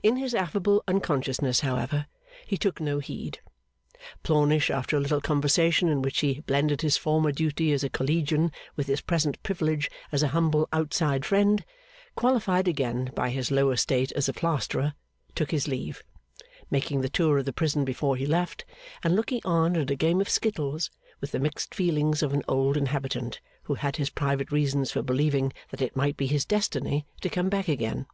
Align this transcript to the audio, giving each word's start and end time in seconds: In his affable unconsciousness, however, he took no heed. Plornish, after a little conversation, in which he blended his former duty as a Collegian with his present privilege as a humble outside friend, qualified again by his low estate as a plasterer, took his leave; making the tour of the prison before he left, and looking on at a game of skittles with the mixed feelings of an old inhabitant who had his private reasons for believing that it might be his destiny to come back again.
In 0.00 0.14
his 0.14 0.32
affable 0.32 0.84
unconsciousness, 0.86 1.58
however, 1.62 2.06
he 2.46 2.56
took 2.56 2.80
no 2.80 3.00
heed. 3.00 3.40
Plornish, 4.22 4.70
after 4.70 4.96
a 4.96 5.00
little 5.00 5.20
conversation, 5.20 5.88
in 5.88 6.02
which 6.02 6.20
he 6.20 6.38
blended 6.42 6.82
his 6.82 6.96
former 6.96 7.32
duty 7.32 7.72
as 7.72 7.82
a 7.82 7.88
Collegian 7.90 8.52
with 8.76 8.86
his 8.86 9.00
present 9.00 9.42
privilege 9.42 9.90
as 10.12 10.22
a 10.22 10.28
humble 10.28 10.68
outside 10.72 11.24
friend, 11.24 11.64
qualified 12.14 12.68
again 12.68 13.10
by 13.16 13.30
his 13.30 13.50
low 13.50 13.72
estate 13.72 14.12
as 14.12 14.28
a 14.28 14.32
plasterer, 14.32 14.94
took 15.34 15.50
his 15.50 15.66
leave; 15.66 16.04
making 16.70 17.00
the 17.00 17.08
tour 17.08 17.36
of 17.38 17.44
the 17.44 17.52
prison 17.52 17.84
before 17.84 18.14
he 18.14 18.24
left, 18.24 18.64
and 19.02 19.16
looking 19.16 19.40
on 19.44 19.74
at 19.76 19.90
a 19.90 19.96
game 19.96 20.20
of 20.20 20.28
skittles 20.28 20.92
with 21.20 21.32
the 21.32 21.40
mixed 21.40 21.74
feelings 21.74 22.22
of 22.22 22.32
an 22.32 22.44
old 22.46 22.76
inhabitant 22.76 23.40
who 23.64 23.74
had 23.74 23.96
his 23.96 24.10
private 24.10 24.52
reasons 24.52 24.92
for 24.92 25.02
believing 25.02 25.52
that 25.72 25.82
it 25.82 25.96
might 25.96 26.16
be 26.16 26.28
his 26.28 26.44
destiny 26.44 27.04
to 27.20 27.28
come 27.28 27.48
back 27.48 27.66
again. 27.66 28.06